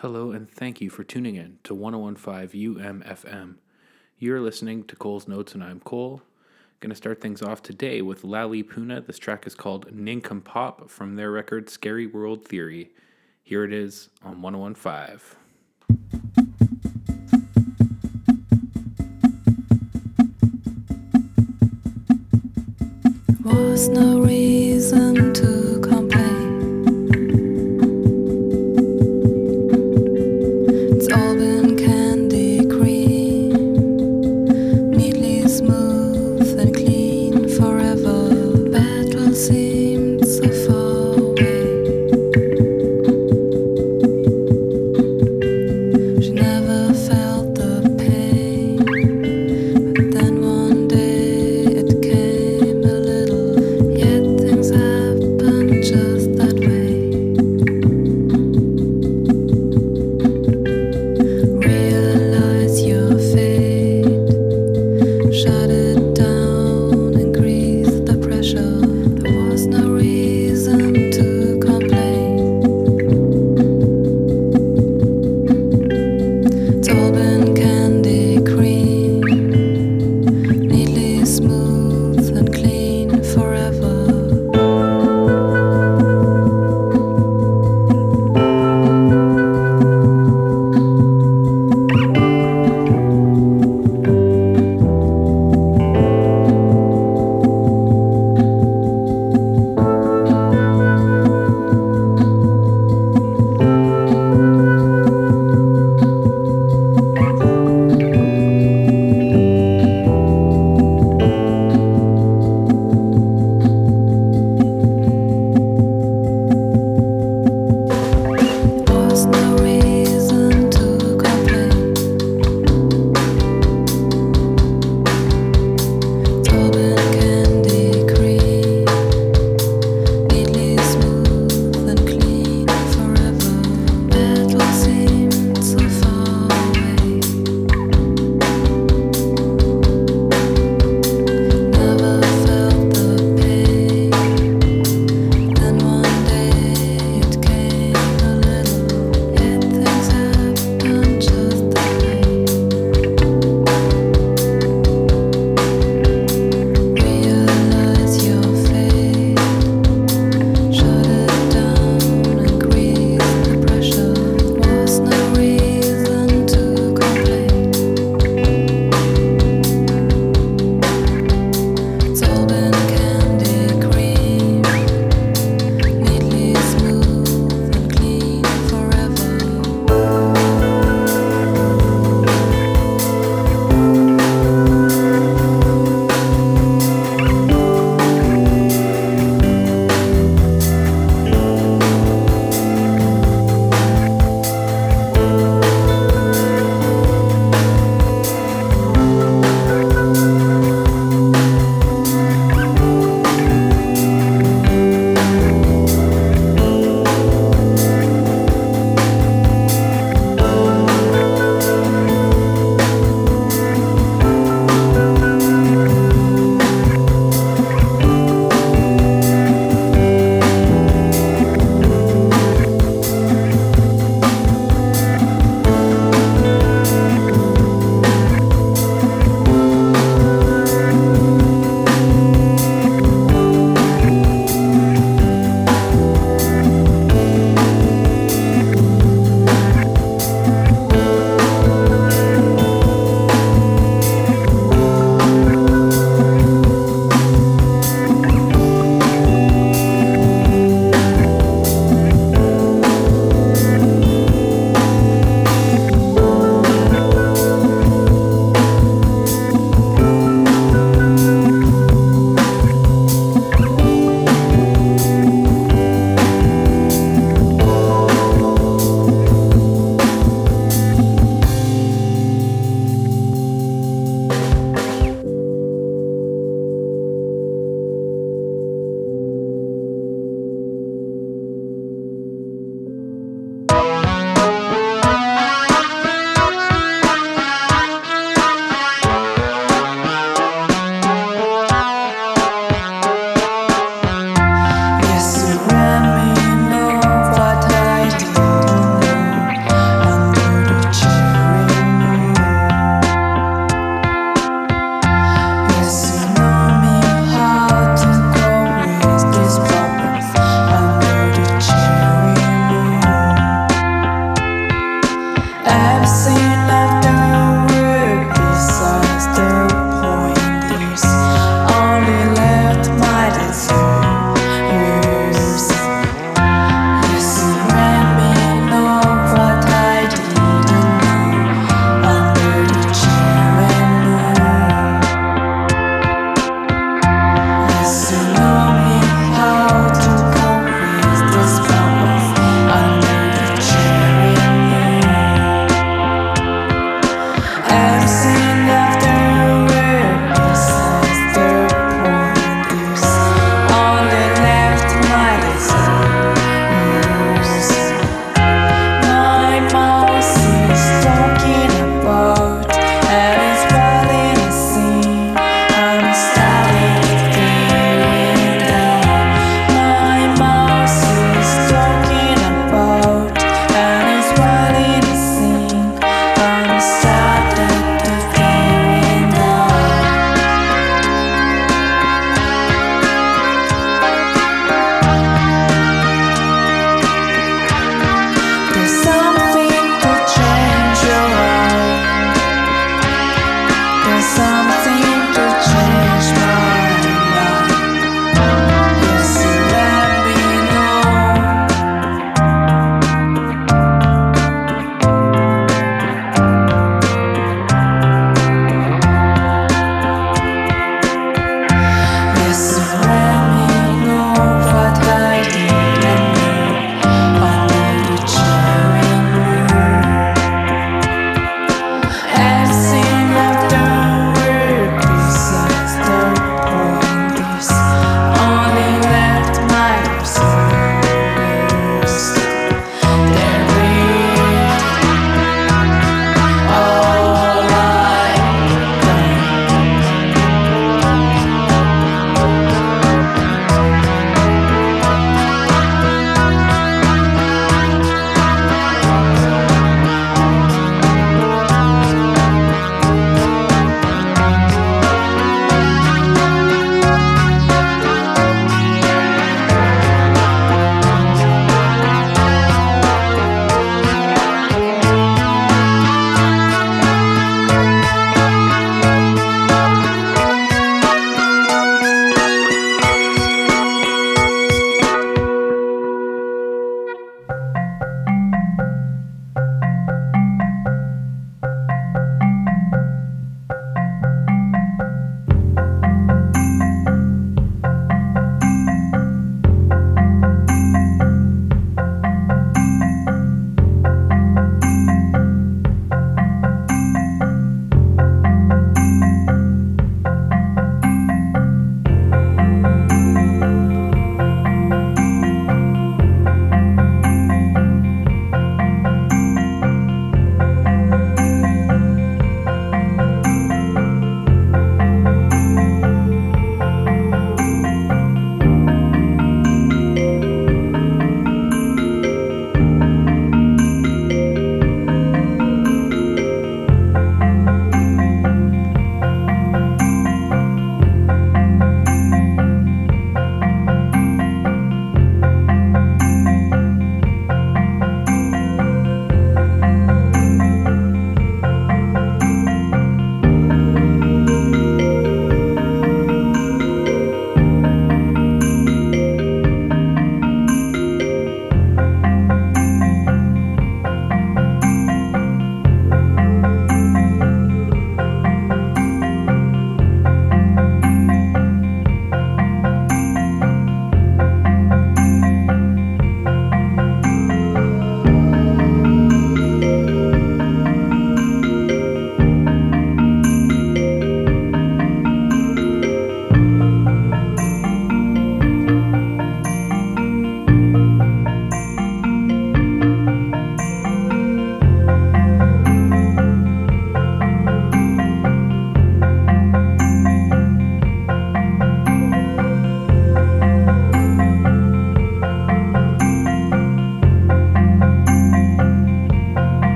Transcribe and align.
Hello, 0.00 0.30
and 0.30 0.50
thank 0.50 0.80
you 0.80 0.88
for 0.88 1.04
tuning 1.04 1.36
in 1.36 1.58
to 1.62 1.74
1015 1.74 2.74
UMFM. 2.74 3.56
You're 4.18 4.40
listening 4.40 4.84
to 4.84 4.96
Cole's 4.96 5.28
Notes, 5.28 5.52
and 5.52 5.62
I'm 5.62 5.78
Cole. 5.78 6.22
Gonna 6.80 6.94
start 6.94 7.20
things 7.20 7.42
off 7.42 7.62
today 7.62 8.00
with 8.00 8.24
Lali 8.24 8.62
Puna. 8.62 9.02
This 9.02 9.18
track 9.18 9.46
is 9.46 9.54
called 9.54 9.94
Nincompoop 9.94 10.88
from 10.88 11.16
their 11.16 11.30
record 11.30 11.68
Scary 11.68 12.06
World 12.06 12.48
Theory. 12.48 12.92
Here 13.42 13.62
it 13.62 13.74
is 13.74 14.08
on 14.24 14.40
1015. 14.40 15.20
was 23.44 23.90
no 23.90 24.20
reason 24.20 25.34
to 25.34 25.59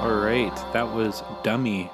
All 0.00 0.16
right, 0.16 0.56
that 0.72 0.94
was 0.94 1.22
Dummy 1.42 1.90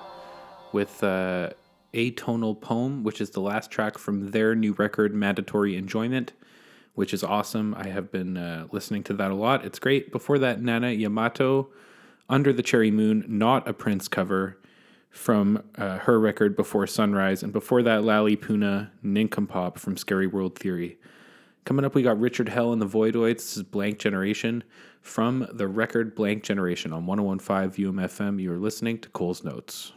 with 0.70 1.02
uh, 1.02 1.50
Atonal 1.92 2.60
Poem, 2.60 3.02
which 3.02 3.20
is 3.20 3.30
the 3.30 3.40
last 3.40 3.72
track 3.72 3.98
from 3.98 4.30
their 4.30 4.54
new 4.54 4.74
record, 4.74 5.12
Mandatory 5.12 5.74
Enjoyment, 5.74 6.32
which 6.94 7.12
is 7.12 7.24
awesome. 7.24 7.74
I 7.74 7.88
have 7.88 8.12
been 8.12 8.36
uh, 8.36 8.68
listening 8.70 9.02
to 9.04 9.12
that 9.14 9.32
a 9.32 9.34
lot. 9.34 9.64
It's 9.64 9.80
great. 9.80 10.12
Before 10.12 10.38
that, 10.38 10.62
Nana 10.62 10.92
Yamato, 10.92 11.70
Under 12.28 12.52
the 12.52 12.62
Cherry 12.62 12.92
Moon, 12.92 13.24
not 13.26 13.66
a 13.66 13.72
Prince 13.72 14.06
cover 14.06 14.56
from 15.10 15.64
uh, 15.76 15.98
her 15.98 16.20
record 16.20 16.54
Before 16.54 16.86
Sunrise. 16.86 17.42
And 17.42 17.52
before 17.52 17.82
that, 17.82 18.04
Lali 18.04 18.36
Puna, 18.36 18.92
Nincompoop 19.02 19.78
from 19.80 19.96
Scary 19.96 20.28
World 20.28 20.56
Theory. 20.56 20.96
Coming 21.66 21.84
up, 21.84 21.96
we 21.96 22.02
got 22.02 22.20
Richard 22.20 22.48
Hell 22.48 22.72
and 22.72 22.80
the 22.80 22.86
Voidoids. 22.86 23.38
This 23.38 23.56
is 23.56 23.64
Blank 23.64 23.98
Generation 23.98 24.62
from 25.02 25.48
the 25.52 25.66
record 25.66 26.14
Blank 26.14 26.44
Generation 26.44 26.92
on 26.92 27.06
1015 27.06 27.92
UMFM. 27.92 28.40
You 28.40 28.52
are 28.52 28.56
listening 28.56 29.00
to 29.00 29.08
Cole's 29.08 29.42
Notes. 29.42 29.92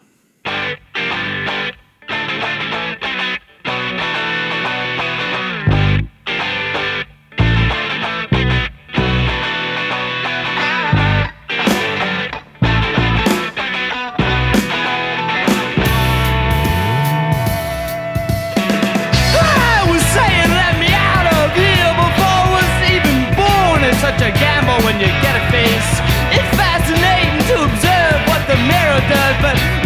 It's 25.52 26.52
fascinating 26.56 27.42
to 27.50 27.64
observe 27.66 28.22
what 28.30 28.46
the 28.46 28.56
mirror 28.70 29.02
does, 29.10 29.36
but 29.42 29.79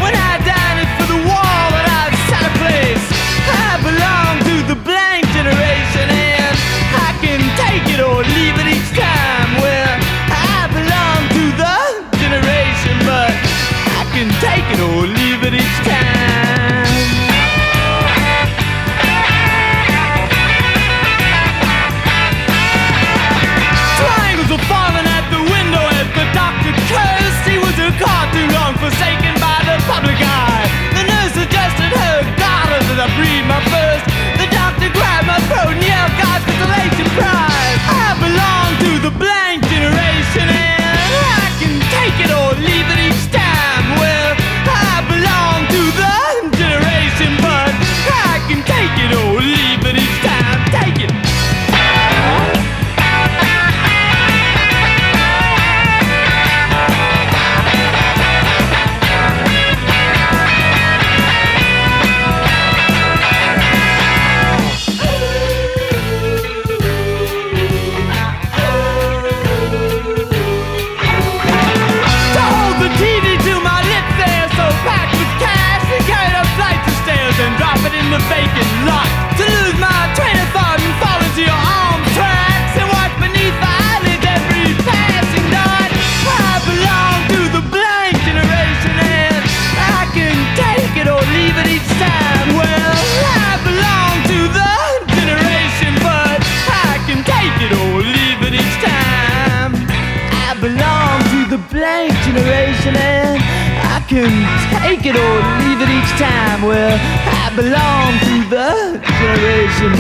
listening. 40.36 40.73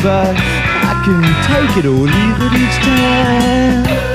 but 0.03 0.35
I 0.35 1.01
can 1.05 1.23
take 1.47 1.77
it 1.77 1.85
or 1.85 1.93
leave 1.93 2.37
it 2.41 2.53
each 2.59 2.77
time. 2.83 4.12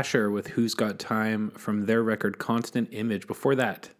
Asher 0.00 0.30
with 0.30 0.46
Who's 0.46 0.72
Got 0.72 0.98
Time 0.98 1.50
from 1.50 1.84
their 1.84 2.02
record 2.02 2.38
Constant 2.38 2.88
Image. 2.90 3.26
Before 3.26 3.54
that, 3.56 3.90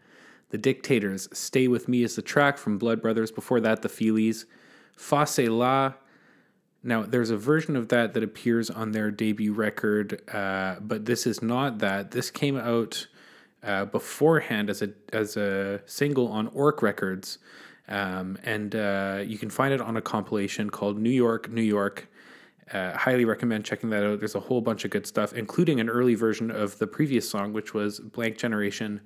The 0.49 0.57
Dictators, 0.57 1.29
Stay 1.31 1.69
With 1.69 1.89
Me 1.89 2.03
is 2.03 2.17
the 2.17 2.23
track 2.23 2.57
from 2.57 2.79
Blood 2.79 3.03
Brothers. 3.03 3.31
Before 3.31 3.61
that, 3.61 3.83
The 3.83 3.91
Feelies, 3.91 4.47
Fa 4.97 5.25
Cé-La. 5.25 5.93
Now, 6.83 7.03
there's 7.03 7.29
a 7.29 7.37
version 7.37 7.77
of 7.77 7.89
that 7.89 8.15
that 8.15 8.23
appears 8.23 8.71
on 8.71 8.93
their 8.93 9.11
debut 9.11 9.53
record, 9.53 10.23
uh, 10.33 10.77
but 10.81 11.05
this 11.05 11.27
is 11.27 11.43
not 11.43 11.81
that. 11.81 12.13
This 12.13 12.31
came 12.31 12.57
out 12.57 13.07
uh, 13.63 13.85
beforehand 13.85 14.71
as 14.71 14.81
a, 14.81 14.93
as 15.13 15.37
a 15.37 15.83
single 15.85 16.29
on 16.29 16.47
Ork 16.47 16.81
Records, 16.81 17.37
um, 17.89 18.39
and 18.43 18.75
uh, 18.75 19.23
you 19.23 19.37
can 19.37 19.51
find 19.51 19.75
it 19.75 19.83
on 19.83 19.99
a 19.99 20.03
compilation 20.03 20.71
called 20.71 20.99
New 20.99 21.11
York, 21.11 21.51
New 21.51 21.61
York 21.61 22.09
uh, 22.73 22.97
highly 22.97 23.25
recommend 23.25 23.65
checking 23.65 23.91
that 23.91 24.05
out. 24.05 24.19
There's 24.19 24.35
a 24.35 24.41
whole 24.41 24.61
bunch 24.61 24.85
of 24.85 24.91
good 24.91 25.07
stuff, 25.07 25.33
including 25.33 25.81
an 25.81 25.89
early 25.89 26.15
version 26.15 26.51
of 26.51 26.79
the 26.79 26.87
previous 26.87 27.29
song, 27.29 27.53
which 27.53 27.75
was 27.75 28.01
Blank 28.01 28.39
Generation 28.39 29.01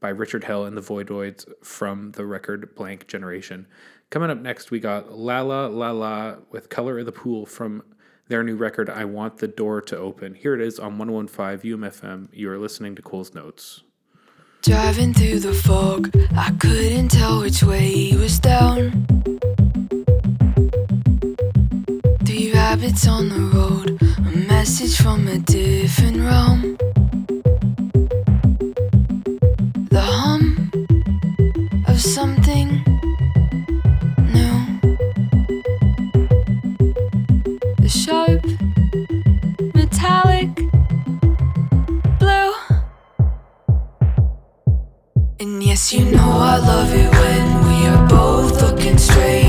by 0.00 0.10
Richard 0.10 0.44
Hell 0.44 0.64
and 0.64 0.76
the 0.76 0.82
Voidoids 0.82 1.44
from 1.64 2.12
the 2.12 2.24
record 2.24 2.74
Blank 2.74 3.08
Generation. 3.08 3.66
Coming 4.10 4.30
up 4.30 4.38
next, 4.38 4.70
we 4.70 4.80
got 4.80 5.12
La 5.12 5.40
La 5.40 5.66
La 5.66 5.90
La 5.90 6.36
with 6.50 6.68
Color 6.68 7.00
of 7.00 7.06
the 7.06 7.12
Pool 7.12 7.46
from 7.46 7.82
their 8.28 8.44
new 8.44 8.56
record, 8.56 8.90
I 8.90 9.04
Want 9.06 9.38
the 9.38 9.48
Door 9.48 9.82
to 9.82 9.96
Open. 9.96 10.34
Here 10.34 10.54
it 10.54 10.60
is 10.60 10.78
on 10.78 10.98
115 10.98 11.78
UMFM. 11.78 12.28
You 12.32 12.50
are 12.50 12.58
listening 12.58 12.94
to 12.96 13.02
Cole's 13.02 13.34
Notes. 13.34 13.82
Driving 14.62 15.14
through 15.14 15.40
the 15.40 15.54
fog, 15.54 16.10
I 16.36 16.50
couldn't 16.58 17.08
tell 17.08 17.40
which 17.40 17.62
way 17.62 18.12
was 18.16 18.38
down. 18.38 19.06
Three 22.28 22.52
rabbits 22.52 23.08
on 23.08 23.30
the 23.30 23.40
road, 23.56 23.98
a 24.18 24.36
message 24.46 24.98
from 24.98 25.26
a 25.28 25.38
different 25.38 26.18
realm. 26.18 26.76
The 29.88 30.02
hum 30.02 30.70
of 31.86 31.98
something 31.98 32.84
new. 34.34 34.58
The 37.78 37.88
sharp, 37.88 38.44
metallic 39.74 40.54
blue. 42.18 42.52
And 45.40 45.62
yes, 45.62 45.94
you 45.94 46.04
know 46.04 46.30
I 46.52 46.58
love 46.58 46.92
it 46.92 47.10
when 47.10 47.68
we 47.68 47.86
are 47.86 48.06
both 48.06 48.60
looking 48.60 48.98
straight. 48.98 49.47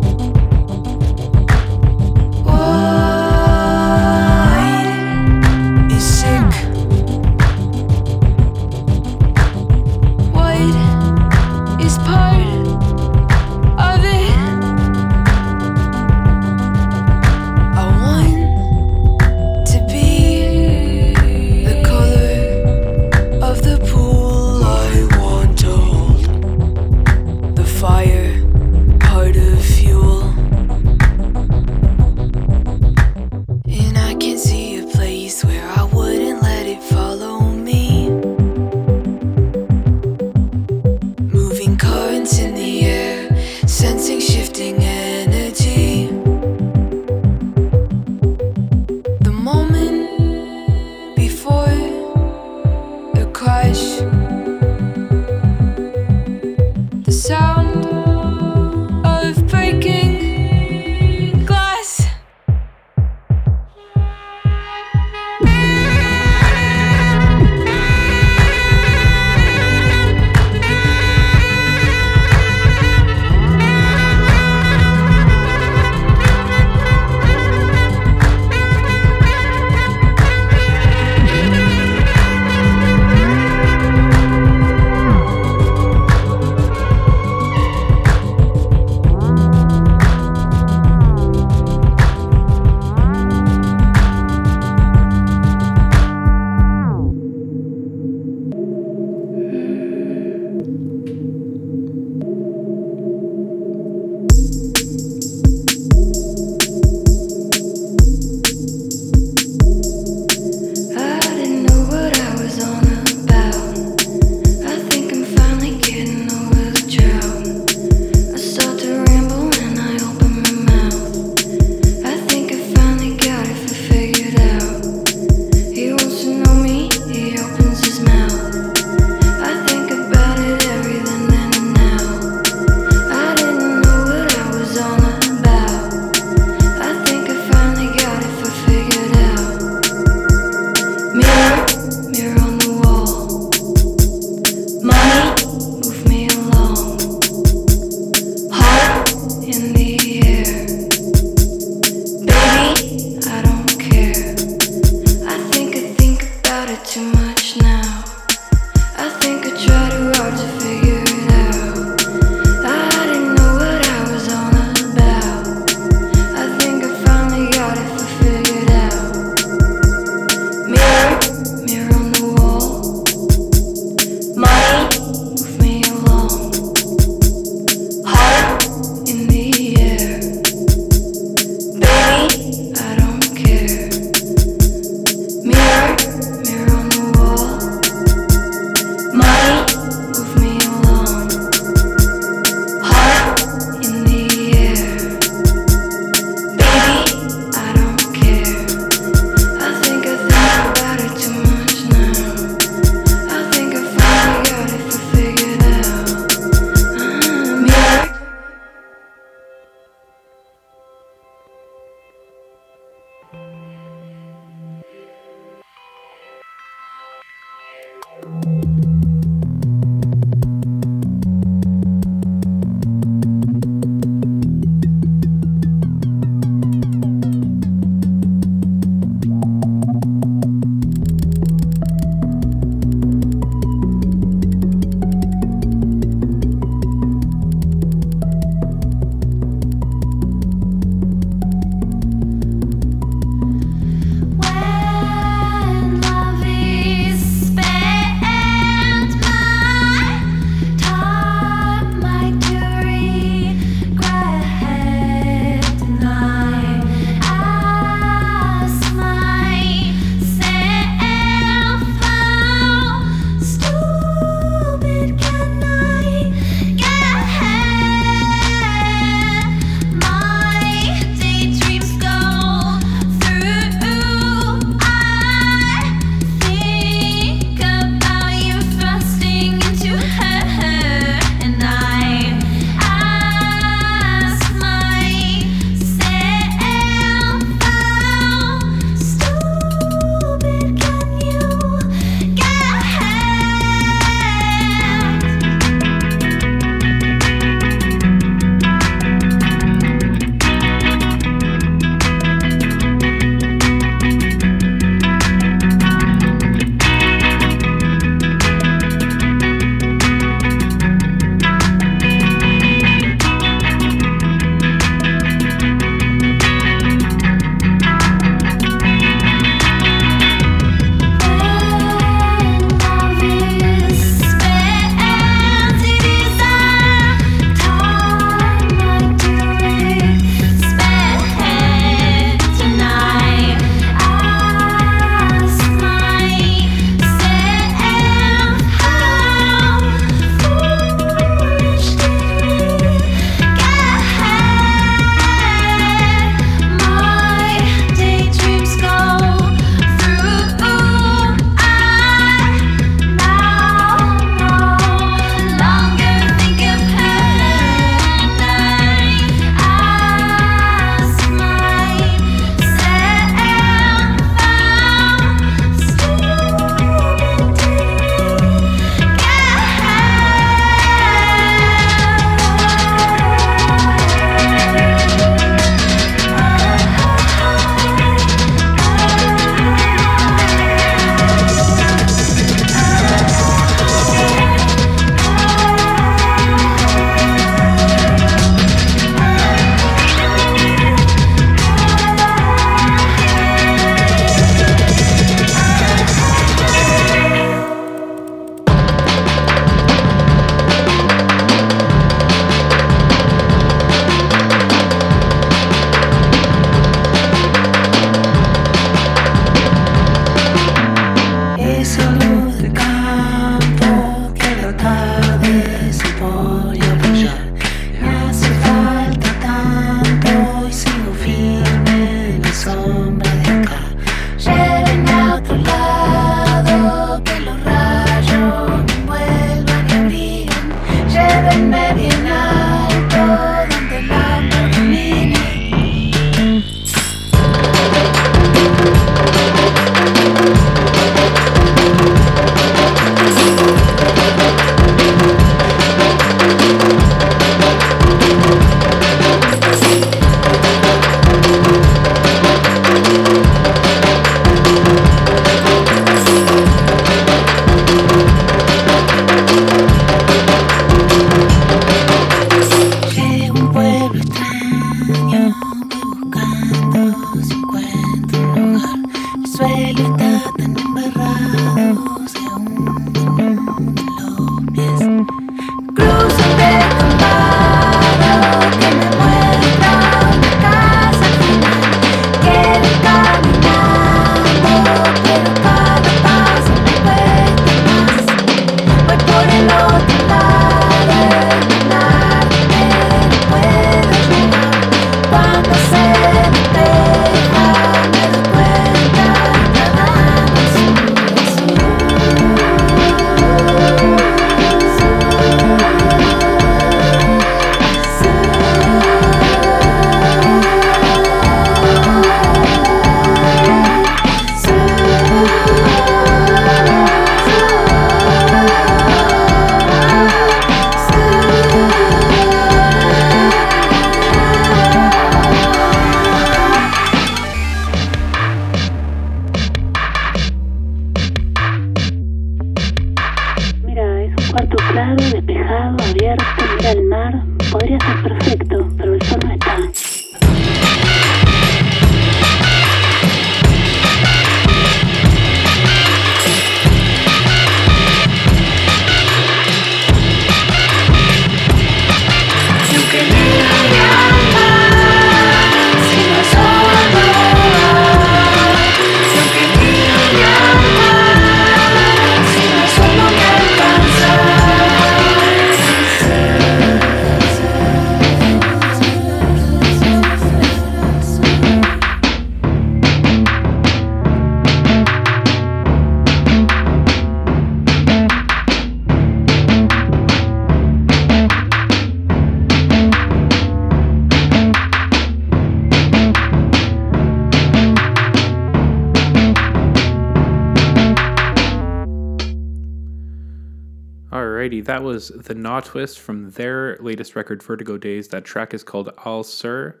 Was 595.18 595.30
the 595.30 595.56
Notwist 595.56 596.20
from 596.20 596.52
their 596.52 596.96
latest 596.98 597.34
record, 597.34 597.60
Vertigo 597.60 597.98
Days. 597.98 598.28
That 598.28 598.44
track 598.44 598.72
is 598.72 598.84
called 598.84 599.10
Al 599.26 599.42
Sur, 599.42 600.00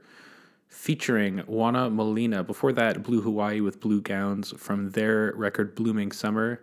featuring 0.68 1.38
Juana 1.38 1.90
Molina. 1.90 2.44
Before 2.44 2.72
that, 2.74 3.02
Blue 3.02 3.20
Hawaii 3.20 3.60
with 3.60 3.80
Blue 3.80 4.00
Gowns 4.00 4.52
from 4.56 4.90
their 4.90 5.32
record, 5.34 5.74
Blooming 5.74 6.12
Summer. 6.12 6.60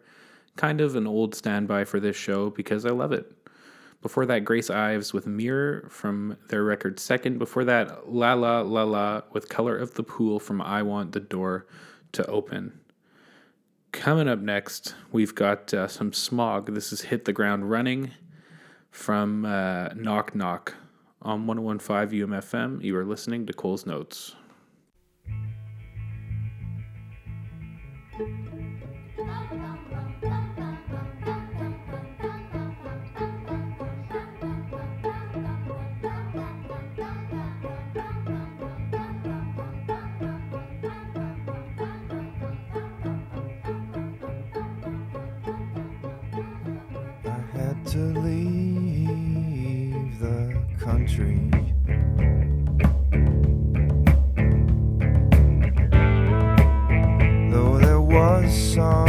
Kind 0.56 0.80
of 0.80 0.96
an 0.96 1.06
old 1.06 1.36
standby 1.36 1.84
for 1.84 2.00
this 2.00 2.16
show 2.16 2.50
because 2.50 2.86
I 2.86 2.92
love 2.92 3.12
it. 3.12 3.30
Before 4.02 4.26
that, 4.26 4.46
Grace 4.46 4.70
Ives 4.70 5.12
with 5.12 5.28
Mirror 5.28 5.90
from 5.90 6.38
their 6.48 6.64
record 6.64 6.98
Second. 6.98 7.38
Before 7.38 7.66
that, 7.66 8.10
Lala 8.10 8.64
Lala 8.64 9.26
with 9.34 9.50
Color 9.50 9.76
of 9.76 9.96
the 9.96 10.04
Pool 10.04 10.40
from 10.40 10.62
I 10.62 10.82
Want 10.82 11.12
the 11.12 11.20
Door 11.20 11.68
to 12.14 12.26
Open. 12.28 12.80
Coming 13.92 14.30
up 14.30 14.40
next, 14.40 14.96
we've 15.12 15.36
got 15.36 15.74
uh, 15.74 15.90
some 15.90 16.14
smog. 16.14 16.74
This 16.74 16.94
is 16.94 17.02
Hit 17.02 17.26
the 17.26 17.34
Ground 17.34 17.70
Running 17.70 18.12
from 18.96 19.46
uh, 19.46 19.90
Knock 19.94 20.34
Knock 20.34 20.74
on 21.22 21.46
1015 21.46 22.28
UMFM. 22.28 22.82
You 22.82 22.98
are 22.98 23.06
listening 23.06 23.46
to 23.46 23.54
Cole's 23.54 23.86
Notes. 23.86 24.36
Was 58.78 59.05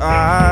eyes, 0.00 0.47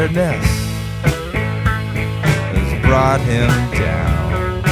bitterness 0.00 0.46
has 2.54 2.82
brought 2.82 3.20
him 3.20 3.50
down. 3.78 4.64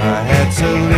I 0.00 0.22
had 0.22 0.50
to 0.60 0.97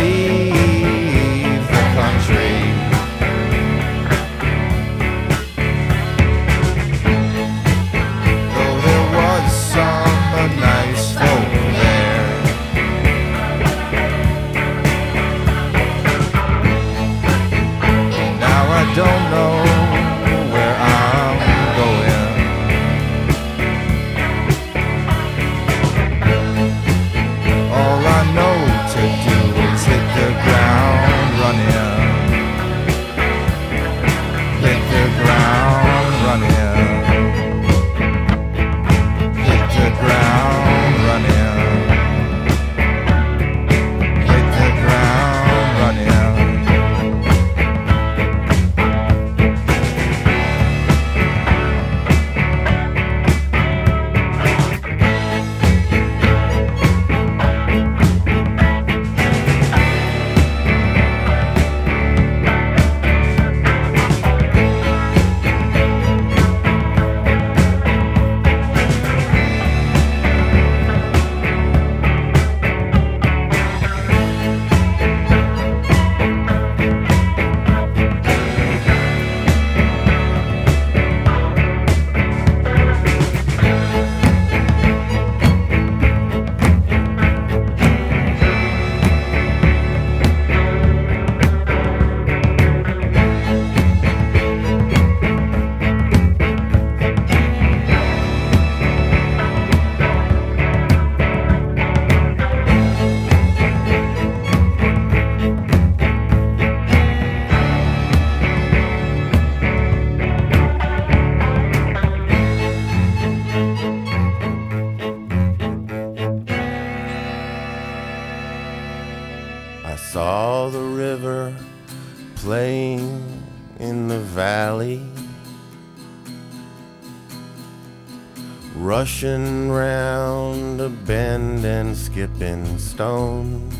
round 129.23 130.81
a 130.81 130.89
bend 130.89 131.63
and 131.63 131.95
skipping 131.95 132.79
stones. 132.79 133.75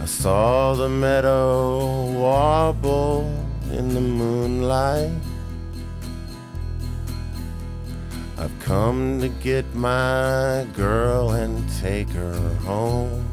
I 0.00 0.06
saw 0.06 0.74
the 0.74 0.88
meadow 0.88 2.06
warble 2.12 3.30
in 3.70 3.92
the 3.92 4.00
moonlight. 4.00 5.12
I've 8.38 8.58
come 8.60 9.20
to 9.20 9.28
get 9.28 9.66
my 9.74 10.66
girl 10.74 11.32
and 11.32 11.68
take 11.80 12.08
her 12.10 12.54
home. 12.64 13.26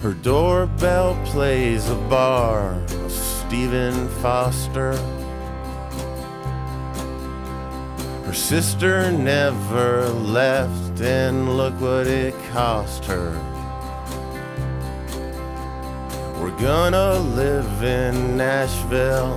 Her 0.00 0.12
doorbell 0.12 1.20
plays 1.24 1.90
a 1.90 1.96
bar 2.08 2.80
Stephen 3.48 4.08
Foster. 4.20 4.94
Her 8.26 8.34
sister 8.34 9.10
never 9.10 10.06
left, 10.10 11.00
and 11.00 11.56
look 11.56 11.72
what 11.80 12.06
it 12.06 12.34
cost 12.52 13.06
her. 13.06 13.32
We're 16.38 16.58
gonna 16.60 17.14
live 17.14 17.82
in 17.82 18.36
Nashville, 18.36 19.32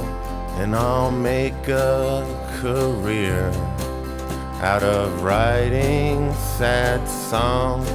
and 0.60 0.76
I'll 0.76 1.12
make 1.12 1.70
a 1.70 2.28
career 2.60 3.50
out 4.62 4.84
of 4.84 5.24
writing 5.24 6.34
sad 6.58 7.08
songs 7.08 7.88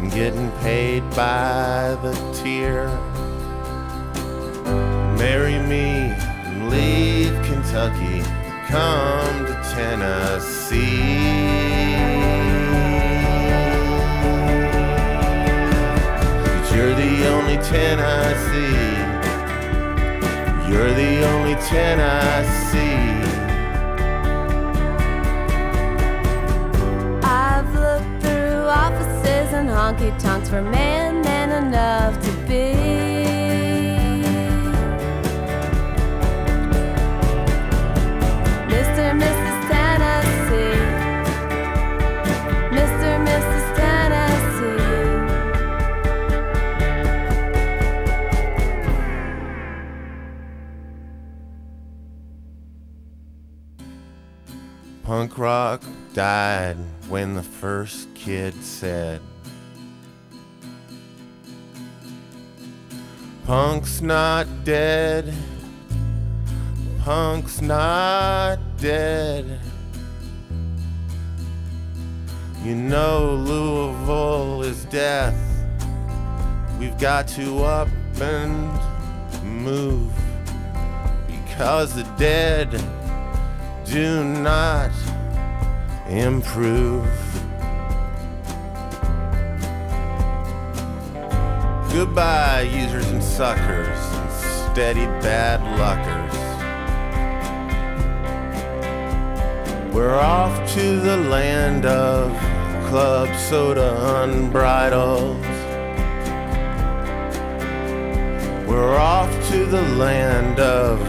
and 0.00 0.10
getting 0.10 0.50
paid 0.62 1.02
by 1.10 1.94
the 2.00 2.14
tear. 2.32 2.88
Marry 5.26 5.58
me 5.58 6.14
and 6.46 6.70
leave 6.70 7.34
Kentucky, 7.42 8.22
come 8.68 9.44
to 9.44 9.54
Tennessee. 9.74 10.76
You're 16.72 16.94
the 16.94 17.26
only 17.26 17.56
10 17.56 17.98
I 17.98 18.34
see. 18.46 18.76
You're 20.70 20.94
the 20.94 21.26
only 21.32 21.56
10 21.56 21.98
I 21.98 22.44
see. 22.68 23.26
I've 27.26 27.74
looked 27.74 28.22
through 28.22 28.68
offices 28.84 29.52
and 29.54 29.68
honky 29.68 30.16
tonks 30.20 30.48
for 30.48 30.62
man 30.62 31.20
man 31.22 31.50
enough 31.64 32.14
to 32.24 32.30
be. 32.46 33.15
Punk 55.16 55.38
rock 55.38 55.82
died 56.12 56.76
when 57.08 57.34
the 57.36 57.42
first 57.42 58.14
kid 58.14 58.52
said, 58.62 59.22
Punk's 63.46 64.02
not 64.02 64.46
dead. 64.62 65.32
Punk's 66.98 67.62
not 67.62 68.58
dead. 68.76 69.58
You 72.62 72.74
know 72.74 73.36
Louisville 73.36 74.64
is 74.64 74.84
death. 74.84 75.34
We've 76.78 76.98
got 76.98 77.26
to 77.28 77.64
up 77.64 77.88
and 78.20 78.70
move 79.42 80.12
because 81.26 81.94
the 81.94 82.02
dead 82.18 82.78
do 83.86 84.24
not 84.24 84.90
improve. 86.08 87.06
Goodbye, 91.92 92.68
users 92.70 93.06
and 93.10 93.22
suckers 93.22 93.98
and 93.98 94.32
steady 94.72 95.06
bad 95.22 95.62
luckers. 95.78 96.36
We're 99.94 100.18
off 100.18 100.68
to 100.74 101.00
the 101.00 101.16
land 101.16 101.86
of 101.86 102.30
club 102.90 103.34
soda 103.36 104.22
unbridled. 104.22 105.40
We're 108.68 108.98
off 108.98 109.30
to 109.50 109.64
the 109.64 109.82
land 109.96 110.60
of 110.60 111.00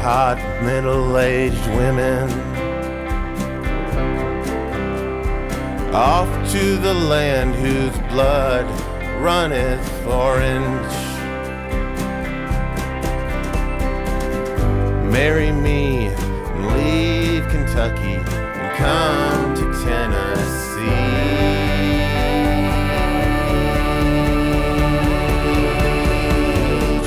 hot 0.00 0.38
middle 0.62 1.18
aged 1.18 1.66
women. 1.68 2.28
Off 5.94 6.28
to 6.52 6.76
the 6.76 6.94
land 6.94 7.54
whose 7.54 7.96
blood 8.10 8.66
runneth 9.20 10.06
orange. 10.06 10.92
Marry 15.10 15.50
me 15.50 16.06
and 16.06 16.66
leave 16.76 17.48
Kentucky 17.48 18.16
and 18.16 18.76
come 18.76 19.54
to 19.56 19.64
Tennessee. 19.82 20.70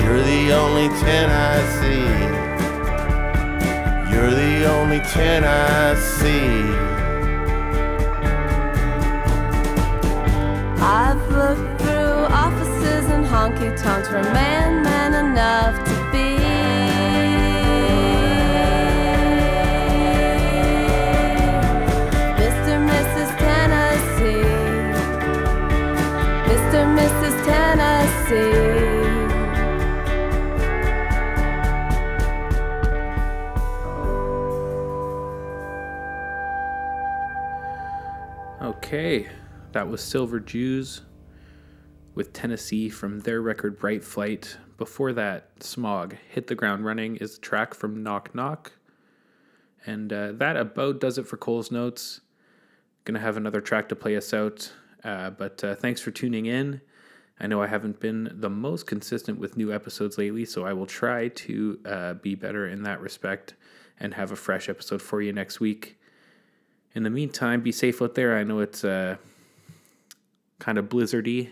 You're 0.04 0.24
the 0.24 0.54
only 0.54 0.90
ten 1.00 1.30
I 1.30 1.62
see. 1.80 2.03
You're 4.24 4.36
the 4.36 4.66
only 4.72 5.02
ten 5.02 5.44
I 5.44 5.96
see. 5.96 6.64
I've 10.82 11.24
looked 11.30 11.82
through 11.82 12.20
offices 12.46 13.06
and 13.12 13.26
honky 13.26 13.76
tonks 13.76 14.08
for 14.08 14.20
a 14.20 14.34
man, 14.34 14.82
man 14.82 15.14
enough 15.26 15.76
to 15.90 15.96
be. 16.14 16.38
Mr. 22.40 22.76
Mrs. 22.92 23.30
Tennessee. 23.44 24.48
Mr. 26.48 26.80
Mrs. 26.98 27.36
Tennessee. 27.44 28.63
Okay, 38.94 39.28
that 39.72 39.90
was 39.90 40.04
Silver 40.04 40.40
Jews 40.40 41.02
with 42.14 42.32
Tennessee 42.32 42.90
from 42.90 43.22
their 43.22 43.42
record 43.42 43.80
Bright 43.80 44.04
Flight. 44.04 44.56
Before 44.78 45.14
that, 45.14 45.64
Smog 45.64 46.16
Hit 46.30 46.46
the 46.46 46.54
Ground 46.54 46.86
Running 46.86 47.16
is 47.16 47.36
a 47.36 47.42
track 47.42 47.74
from 47.74 48.04
Knock 48.04 48.36
Knock. 48.36 48.72
And 49.88 50.14
uh, 50.14 50.34
that 50.34 50.58
about 50.58 51.00
does 51.00 51.18
it 51.18 51.26
for 51.26 51.38
Cole's 51.38 51.72
Notes. 51.72 52.22
Gonna 53.04 53.18
have 53.18 53.36
another 53.36 53.62
track 53.62 53.90
to 53.90 53.96
play 53.96 54.16
us 54.16 54.32
out. 54.32 54.72
Uh, 55.04 55.32
but 55.32 55.64
uh, 55.64 55.74
thanks 55.74 56.00
for 56.00 56.12
tuning 56.12 56.46
in. 56.46 56.80
I 57.40 57.48
know 57.48 57.64
I 57.64 57.68
haven't 57.68 58.00
been 58.00 58.32
the 58.32 58.52
most 58.52 58.86
consistent 58.86 59.40
with 59.40 59.58
new 59.58 59.74
episodes 59.74 60.20
lately, 60.20 60.46
so 60.46 60.66
I 60.66 60.74
will 60.74 60.86
try 60.86 61.30
to 61.30 61.80
uh, 61.84 62.14
be 62.14 62.36
better 62.36 62.68
in 62.68 62.84
that 62.84 63.02
respect 63.02 63.56
and 64.00 64.14
have 64.14 64.32
a 64.32 64.36
fresh 64.36 64.70
episode 64.70 65.02
for 65.02 65.20
you 65.20 65.34
next 65.34 65.60
week. 65.60 65.98
In 66.96 67.04
the 67.04 67.10
meantime, 67.10 67.62
be 67.62 67.72
safe 67.72 68.02
out 68.02 68.16
there. 68.16 68.38
I 68.38 68.44
know 68.44 68.60
it's 68.60 68.84
uh, 68.84 69.18
kind 70.60 70.78
of 70.78 70.90
blizzardy. 70.90 71.50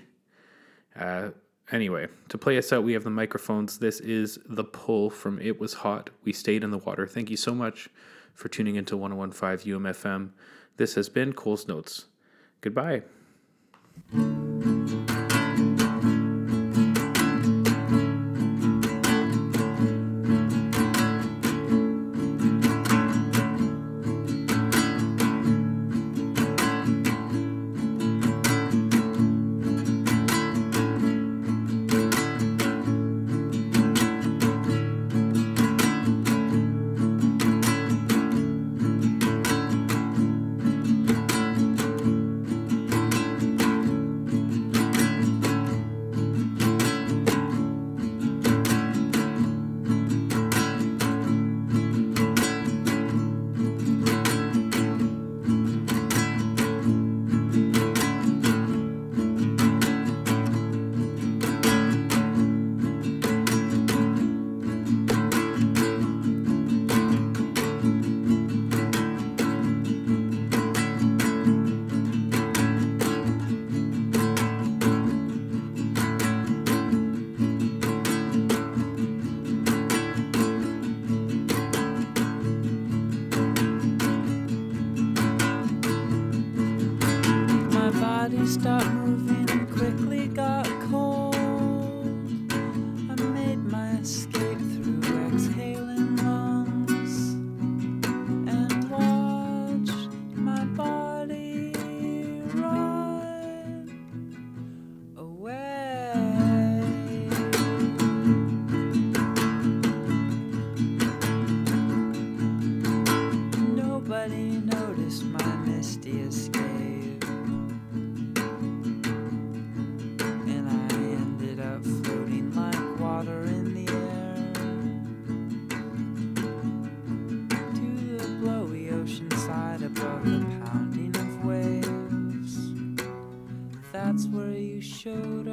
Uh, 0.96 1.30
anyway, 1.72 2.08
to 2.30 2.38
play 2.38 2.58
us 2.58 2.72
out, 2.72 2.84
we 2.84 2.94
have 2.94 3.04
the 3.04 3.10
microphones. 3.10 3.80
This 3.80 4.00
is 4.00 4.38
The 4.48 4.64
Pull 4.64 5.10
from 5.10 5.40
It 5.40 5.60
Was 5.60 5.74
Hot. 5.74 6.12
We 6.24 6.34
Stayed 6.34 6.64
in 6.64 6.72
the 6.72 6.78
Water. 6.78 7.08
Thank 7.08 7.30
you 7.30 7.38
so 7.38 7.56
much 7.56 7.90
for 8.34 8.50
tuning 8.50 8.76
into 8.76 8.96
1015 8.96 9.74
UMFM. 9.74 10.30
This 10.78 10.96
has 10.96 11.10
been 11.10 11.34
Cole's 11.34 11.68
Notes. 11.68 12.06
Goodbye. 12.62 13.02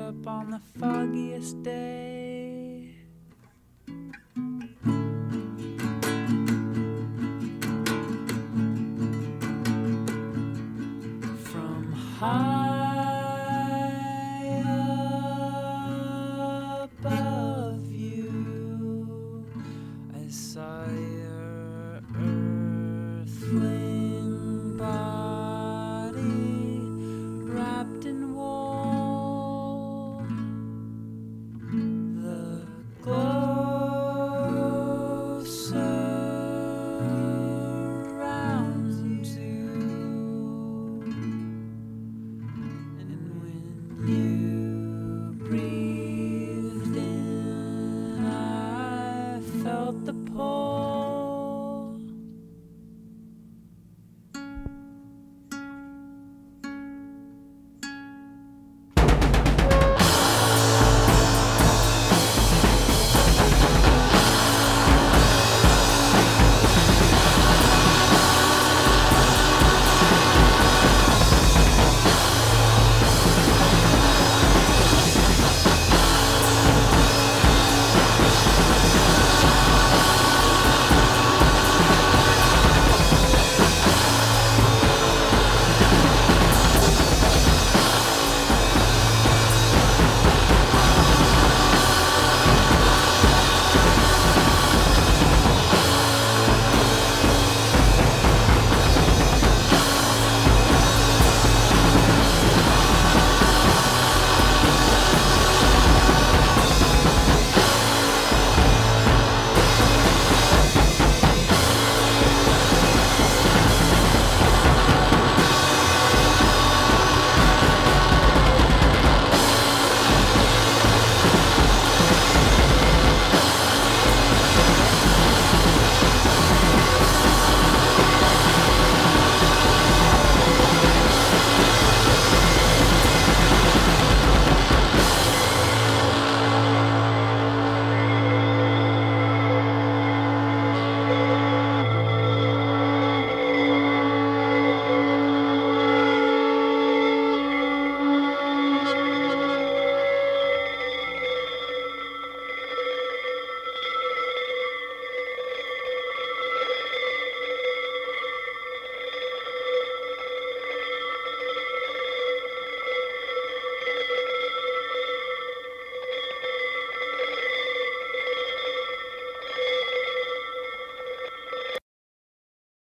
Up 0.09 0.27
on 0.27 0.51
the 0.51 0.61
foggiest 0.79 1.63
day. 1.63 1.78